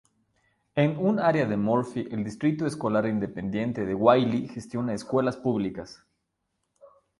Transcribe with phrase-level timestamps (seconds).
[0.73, 6.03] En un área de Murphy, el Distrito Escolar Independiente de Wylie gestiona escuelas públicas.